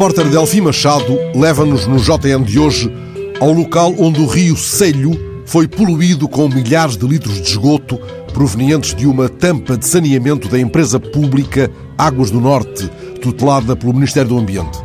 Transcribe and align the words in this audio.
repórter 0.00 0.30
Delfim 0.30 0.62
Machado 0.62 1.18
leva-nos 1.34 1.86
no 1.86 1.98
JN 1.98 2.42
de 2.42 2.58
hoje 2.58 2.90
ao 3.38 3.52
local 3.52 3.94
onde 3.98 4.18
o 4.18 4.26
rio 4.26 4.56
Selho 4.56 5.10
foi 5.44 5.68
poluído 5.68 6.26
com 6.26 6.48
milhares 6.48 6.96
de 6.96 7.06
litros 7.06 7.34
de 7.34 7.50
esgoto 7.50 8.00
provenientes 8.32 8.94
de 8.94 9.06
uma 9.06 9.28
tampa 9.28 9.76
de 9.76 9.86
saneamento 9.86 10.48
da 10.48 10.58
empresa 10.58 10.98
pública 10.98 11.70
Águas 11.98 12.30
do 12.30 12.40
Norte, 12.40 12.90
tutelada 13.20 13.76
pelo 13.76 13.92
Ministério 13.92 14.30
do 14.30 14.38
Ambiente. 14.38 14.78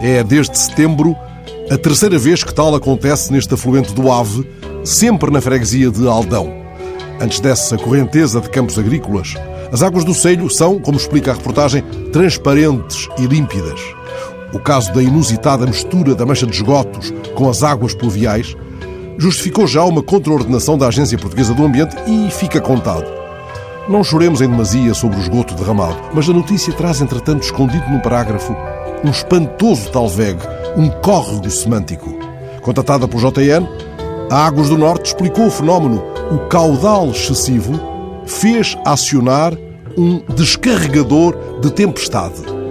É 0.00 0.24
desde 0.24 0.56
setembro 0.56 1.14
a 1.70 1.76
terceira 1.76 2.18
vez 2.18 2.42
que 2.42 2.54
tal 2.54 2.74
acontece 2.74 3.30
neste 3.30 3.52
afluente 3.52 3.92
do 3.92 4.10
Ave, 4.10 4.48
sempre 4.84 5.30
na 5.30 5.42
freguesia 5.42 5.90
de 5.90 6.08
Aldão. 6.08 6.50
Antes 7.20 7.40
dessa 7.40 7.76
correnteza 7.76 8.40
de 8.40 8.48
campos 8.48 8.78
agrícolas, 8.78 9.34
as 9.70 9.82
águas 9.82 10.02
do 10.02 10.14
Selho 10.14 10.48
são, 10.48 10.78
como 10.78 10.96
explica 10.96 11.30
a 11.30 11.34
reportagem, 11.34 11.82
transparentes 12.10 13.06
e 13.18 13.26
límpidas. 13.26 13.78
O 14.52 14.58
caso 14.58 14.92
da 14.92 15.02
inusitada 15.02 15.66
mistura 15.66 16.14
da 16.14 16.26
mancha 16.26 16.46
de 16.46 16.52
esgotos 16.52 17.12
com 17.34 17.48
as 17.48 17.62
águas 17.62 17.94
pluviais 17.94 18.54
justificou 19.18 19.66
já 19.66 19.84
uma 19.84 20.02
contraordenação 20.02 20.76
da 20.76 20.88
Agência 20.88 21.18
Portuguesa 21.18 21.54
do 21.54 21.64
Ambiente 21.64 21.96
e 22.06 22.30
fica 22.30 22.60
contado. 22.60 23.06
Não 23.88 24.04
choremos 24.04 24.40
em 24.40 24.48
demasia 24.48 24.94
sobre 24.94 25.18
o 25.18 25.20
esgoto 25.20 25.54
derramado, 25.54 25.96
mas 26.14 26.28
a 26.28 26.32
notícia 26.32 26.72
traz, 26.72 27.00
entretanto, 27.00 27.42
escondido 27.42 27.88
num 27.88 27.98
parágrafo, 27.98 28.54
um 29.04 29.10
espantoso 29.10 29.90
talvegue, 29.90 30.42
um 30.76 30.88
córrego 30.88 31.50
semântico. 31.50 32.14
Contatada 32.60 33.08
por 33.08 33.20
JN, 33.20 33.66
a 34.30 34.46
Águas 34.46 34.68
do 34.68 34.78
Norte 34.78 35.06
explicou 35.06 35.46
o 35.46 35.50
fenómeno. 35.50 36.02
O 36.30 36.38
caudal 36.48 37.10
excessivo 37.10 37.78
fez 38.24 38.78
acionar 38.84 39.52
um 39.96 40.22
descarregador 40.34 41.36
de 41.60 41.70
tempestade. 41.72 42.61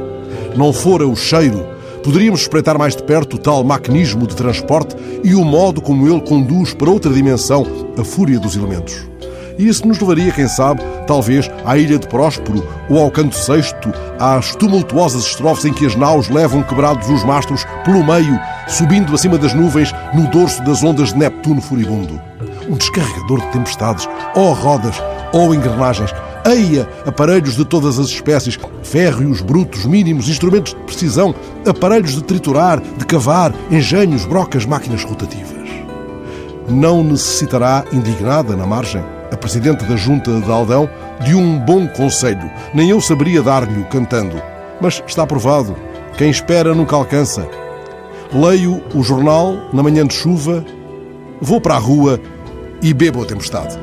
Não 0.55 0.73
fora 0.73 1.07
o 1.07 1.15
cheiro, 1.15 1.65
poderíamos 2.03 2.41
espreitar 2.41 2.77
mais 2.77 2.95
de 2.95 3.03
perto 3.03 3.35
o 3.35 3.39
tal 3.39 3.63
mecanismo 3.63 4.27
de 4.27 4.35
transporte 4.35 4.95
e 5.23 5.33
o 5.33 5.45
modo 5.45 5.81
como 5.81 6.07
ele 6.07 6.21
conduz 6.21 6.73
para 6.73 6.89
outra 6.89 7.11
dimensão 7.11 7.65
a 7.97 8.03
fúria 8.03 8.39
dos 8.39 8.55
elementos. 8.55 9.11
E 9.57 9.67
isso 9.67 9.87
nos 9.87 9.99
levaria, 9.99 10.31
quem 10.31 10.47
sabe, 10.47 10.81
talvez 11.05 11.49
à 11.65 11.77
Ilha 11.77 11.99
de 11.99 12.07
Próspero 12.07 12.65
ou 12.89 12.99
ao 12.99 13.11
Canto 13.11 13.35
Sexto, 13.35 13.93
às 14.19 14.55
tumultuosas 14.55 15.23
estrofes 15.23 15.65
em 15.65 15.73
que 15.73 15.85
as 15.85 15.95
naus 15.95 16.29
levam 16.29 16.63
quebrados 16.63 17.09
os 17.09 17.23
mastros 17.23 17.65
pelo 17.85 18.03
meio, 18.03 18.39
subindo 18.67 19.13
acima 19.13 19.37
das 19.37 19.53
nuvens 19.53 19.93
no 20.13 20.27
dorso 20.29 20.63
das 20.63 20.83
ondas 20.83 21.13
de 21.13 21.19
Neptuno 21.19 21.61
furibundo. 21.61 22.19
Um 22.67 22.75
descarregador 22.75 23.41
de 23.41 23.51
tempestades, 23.51 24.07
ou 24.35 24.53
rodas, 24.53 24.95
ou 25.31 25.53
engrenagens, 25.53 26.11
eia 26.45 26.87
aparelhos 27.05 27.55
de 27.55 27.65
todas 27.65 27.99
as 27.99 28.07
espécies, 28.07 28.57
férreos, 28.83 29.41
brutos, 29.41 29.85
mínimos, 29.85 30.29
instrumentos 30.29 30.73
de 30.73 30.79
precisão, 30.81 31.35
aparelhos 31.67 32.13
de 32.13 32.23
triturar, 32.23 32.81
de 32.81 33.05
cavar, 33.05 33.53
engenhos, 33.69 34.25
brocas, 34.25 34.65
máquinas 34.65 35.03
rotativas. 35.03 35.69
Não 36.67 37.03
necessitará, 37.03 37.83
indignada 37.91 38.55
na 38.55 38.65
margem, 38.65 39.03
a 39.31 39.37
Presidente 39.37 39.85
da 39.85 39.95
Junta 39.95 40.39
de 40.39 40.51
Aldão, 40.51 40.89
de 41.25 41.35
um 41.35 41.57
bom 41.59 41.87
conselho. 41.87 42.49
Nem 42.73 42.89
eu 42.89 42.99
saberia 42.99 43.41
dar-lhe 43.41 43.83
cantando. 43.85 44.41
Mas 44.79 45.01
está 45.07 45.25
provado. 45.25 45.75
Quem 46.17 46.29
espera 46.29 46.73
nunca 46.73 46.95
alcança. 46.95 47.47
Leio 48.33 48.81
o 48.93 49.03
jornal 49.03 49.69
na 49.73 49.83
manhã 49.83 50.05
de 50.05 50.13
chuva, 50.13 50.63
vou 51.41 51.59
para 51.59 51.75
a 51.75 51.79
rua 51.79 52.19
e 52.81 52.93
bebo 52.93 53.21
a 53.21 53.25
tempestade. 53.25 53.77